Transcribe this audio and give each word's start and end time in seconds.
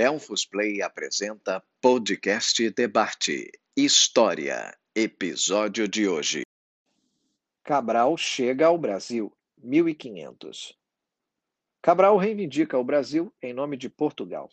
Delfos 0.00 0.46
Play 0.46 0.80
apresenta 0.80 1.62
Podcast 1.78 2.70
Debate 2.70 3.50
História, 3.76 4.74
episódio 4.94 5.86
de 5.86 6.08
hoje. 6.08 6.40
Cabral 7.62 8.16
chega 8.16 8.64
ao 8.64 8.78
Brasil, 8.78 9.30
1500. 9.62 10.74
Cabral 11.82 12.16
reivindica 12.16 12.78
o 12.78 12.82
Brasil 12.82 13.30
em 13.42 13.52
nome 13.52 13.76
de 13.76 13.90
Portugal. 13.90 14.48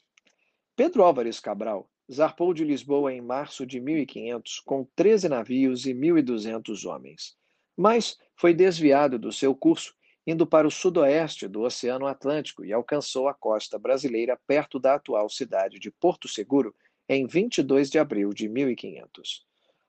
Pedro 0.75 1.01
Álvares 1.01 1.39
Cabral 1.39 1.89
zarpou 2.11 2.53
de 2.53 2.65
Lisboa 2.65 3.13
em 3.13 3.21
março 3.21 3.65
de 3.65 3.79
1500 3.79 4.59
com 4.59 4.83
13 4.97 5.29
navios 5.29 5.85
e 5.85 5.93
1.200 5.93 6.83
homens, 6.83 7.37
mas 7.77 8.17
foi 8.35 8.53
desviado 8.53 9.17
do 9.17 9.31
seu 9.31 9.55
curso 9.55 9.95
indo 10.27 10.45
para 10.45 10.67
o 10.67 10.71
sudoeste 10.71 11.47
do 11.47 11.61
Oceano 11.61 12.05
Atlântico 12.05 12.65
e 12.65 12.73
alcançou 12.73 13.29
a 13.29 13.33
costa 13.33 13.79
brasileira 13.79 14.37
perto 14.45 14.77
da 14.77 14.95
atual 14.95 15.29
cidade 15.29 15.79
de 15.79 15.89
Porto 15.89 16.27
Seguro 16.27 16.75
em 17.07 17.25
22 17.25 17.89
de 17.89 17.97
abril 17.97 18.33
de 18.33 18.49
1500. 18.49 19.47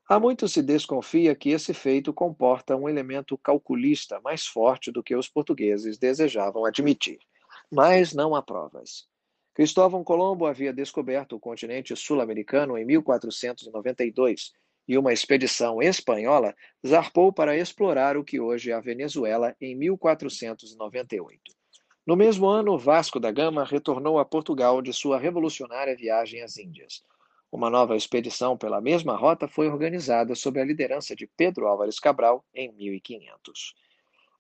Há 0.09 0.21
muito 0.21 0.49
se 0.49 0.63
desconfia 0.63 1.35
que 1.35 1.51
esse 1.51 1.75
feito 1.75 2.15
comporta 2.15 2.77
um 2.77 2.89
elemento 2.89 3.37
calculista 3.37 4.21
mais 4.21 4.47
forte 4.47 4.93
do 4.93 5.03
que 5.03 5.17
os 5.17 5.29
portugueses 5.29 5.99
desejavam 5.99 6.65
admitir, 6.65 7.19
mas 7.69 8.15
não 8.15 8.37
há 8.37 8.41
provas. 8.41 9.09
Cristóvão 9.53 10.05
Colombo 10.05 10.47
havia 10.47 10.73
descoberto 10.73 11.35
o 11.35 11.41
continente 11.41 11.97
sul-americano 11.97 12.79
em 12.79 12.85
1492 12.85 14.53
e 14.89 14.97
uma 14.97 15.13
expedição 15.13 15.83
espanhola 15.83 16.57
zarpou 16.85 17.31
para 17.31 17.57
explorar 17.57 18.17
o 18.17 18.25
que 18.25 18.41
hoje 18.41 18.71
é 18.71 18.75
a 18.75 18.81
Venezuela 18.81 19.55
em 19.61 19.77
1498. 19.77 21.41
No 22.07 22.17
mesmo 22.17 22.47
ano, 22.47 22.79
Vasco 22.79 23.21
da 23.21 23.31
Gama 23.31 23.65
retornou 23.65 24.19
a 24.19 24.25
Portugal 24.25 24.81
de 24.81 24.95
sua 24.95 25.19
revolucionária 25.19 25.95
viagem 25.95 26.43
às 26.43 26.57
Índias. 26.57 27.05
Uma 27.53 27.69
nova 27.69 27.97
expedição 27.97 28.57
pela 28.57 28.81
mesma 28.81 29.15
rota 29.15 29.47
foi 29.47 29.69
organizada 29.69 30.35
sob 30.35 30.59
a 30.59 30.65
liderança 30.65 31.15
de 31.15 31.27
Pedro 31.37 31.67
Álvares 31.67 32.01
Cabral 32.01 32.43
em 32.55 32.73
1500. 32.73 33.75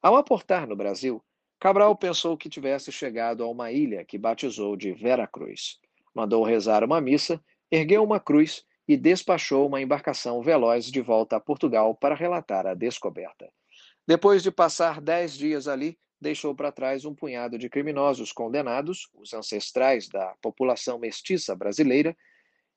Ao 0.03 0.17
aportar 0.17 0.67
no 0.67 0.75
Brasil, 0.75 1.23
Cabral 1.61 1.95
pensou 1.95 2.36
que 2.39 2.48
tivesse 2.48 2.91
chegado 2.91 3.42
a 3.42 3.48
uma 3.48 3.70
ilha 3.70 4.05
que 4.05 4.17
batizou 4.17 4.77
de 4.77 4.92
Vera 4.92 5.27
Cruz. 5.27 5.78
Mandou 6.14 6.42
rezar 6.42 6.84
uma 6.84 7.01
missa, 7.01 7.42
ergueu 7.70 8.03
uma 8.03 8.20
cruz 8.20 8.64
e 8.89 8.97
despachou 8.97 9.67
uma 9.67 9.83
embarcação 9.83 10.42
veloz 10.42 10.86
de 10.86 11.03
volta 11.03 11.36
a 11.36 11.41
Portugal 11.41 11.94
para 11.94 12.14
relatar 12.14 12.67
a 12.67 12.72
descoberta. 12.72 13.53
Depois 14.06 14.42
de 14.42 14.50
passar 14.50 14.98
dez 14.98 15.36
dias 15.36 15.69
ali, 15.69 15.98
deixou 16.19 16.55
para 16.55 16.72
trás 16.72 17.05
um 17.05 17.14
punhado 17.14 17.58
de 17.58 17.69
criminosos 17.69 18.33
condenados, 18.33 19.11
os 19.14 19.34
ancestrais 19.34 20.08
da 20.08 20.34
população 20.41 20.98
mestiça 20.98 21.55
brasileira, 21.55 22.17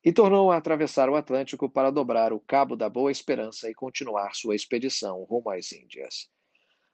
e 0.03 0.11
tornou 0.11 0.51
a 0.51 0.57
atravessar 0.57 1.09
o 1.09 1.15
Atlântico 1.15 1.69
para 1.69 1.91
dobrar 1.91 2.33
o 2.33 2.39
Cabo 2.39 2.75
da 2.75 2.89
Boa 2.89 3.11
Esperança 3.11 3.69
e 3.69 3.73
continuar 3.73 4.35
sua 4.35 4.55
expedição 4.55 5.23
rumo 5.23 5.49
às 5.49 5.71
Índias. 5.71 6.27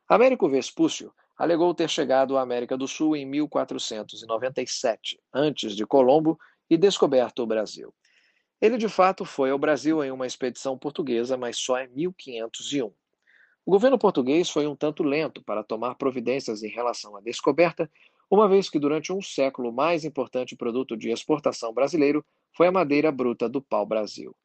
Américo 0.08 0.48
Vespúcio 0.48 1.12
alegou 1.38 1.74
ter 1.74 1.90
chegado 1.90 2.38
à 2.38 2.42
América 2.42 2.78
do 2.78 2.88
Sul 2.88 3.16
em 3.16 3.26
1497, 3.26 5.20
antes 5.34 5.76
de 5.76 5.86
Colombo, 5.86 6.38
e 6.70 6.78
descoberto 6.78 7.44
o 7.44 7.48
Brasil. 7.48 7.94
Ele 8.60 8.78
de 8.78 8.90
fato 8.90 9.24
foi 9.24 9.52
ao 9.52 9.60
Brasil 9.60 10.04
em 10.04 10.10
uma 10.10 10.26
expedição 10.26 10.76
portuguesa, 10.78 11.38
mas 11.38 11.58
só 11.58 11.80
em 11.80 11.88
1501. 11.90 12.92
O 13.66 13.72
governo 13.72 14.00
português 14.00 14.50
foi 14.50 14.66
um 14.66 14.76
tanto 14.76 15.04
lento 15.04 15.44
para 15.44 15.64
tomar 15.64 15.96
providências 15.96 16.64
em 16.64 16.70
relação 16.70 17.16
à 17.16 17.22
descoberta, 17.22 17.90
uma 18.32 18.48
vez 18.48 18.70
que 18.70 18.80
durante 18.80 19.14
um 19.14 19.22
século 19.22 19.70
o 19.70 19.74
mais 19.74 20.04
importante 20.04 20.56
produto 20.56 20.98
de 20.98 21.12
exportação 21.12 21.72
brasileiro 21.72 22.26
foi 22.56 22.68
a 22.68 22.72
madeira 22.72 23.12
bruta 23.12 23.48
do 23.48 23.62
pau-brasil. 23.62 24.36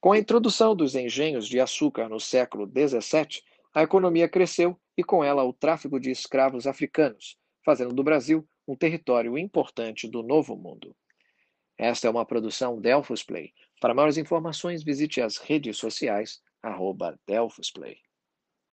Com 0.00 0.12
a 0.12 0.18
introdução 0.18 0.74
dos 0.74 0.94
engenhos 0.94 1.46
de 1.46 1.60
açúcar 1.60 2.08
no 2.08 2.18
século 2.18 2.66
XVII, 2.66 3.42
a 3.74 3.82
economia 3.82 4.28
cresceu 4.28 4.78
e 4.96 5.04
com 5.04 5.22
ela 5.22 5.44
o 5.44 5.52
tráfico 5.52 6.00
de 6.00 6.10
escravos 6.10 6.66
africanos, 6.66 7.36
fazendo 7.64 7.92
do 7.92 8.02
Brasil 8.02 8.48
um 8.66 8.74
território 8.74 9.36
importante 9.36 10.08
do 10.08 10.22
Novo 10.22 10.56
Mundo. 10.56 10.96
Esta 11.78 12.08
é 12.08 12.10
uma 12.10 12.26
produção 12.26 12.80
Delphos 12.80 13.22
Play. 13.22 13.52
Para 13.80 13.94
maiores 13.94 14.18
informações, 14.18 14.82
visite 14.82 15.20
as 15.20 15.36
redes 15.36 15.76
sociais, 15.76 16.42
arroba 16.60 17.16
Play. 17.70 17.98